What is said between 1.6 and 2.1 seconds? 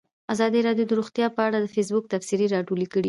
د فیسبوک